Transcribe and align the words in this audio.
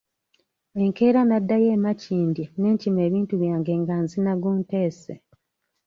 Enkeera 0.81 1.21
naddayo 1.29 1.67
e 1.75 1.79
Makindye 1.83 2.45
ne 2.59 2.69
nkima 2.73 2.99
ebintu 3.07 3.33
byange 3.41 3.73
nga 3.81 3.95
nzina 4.03 4.31
gunteese. 4.41 5.13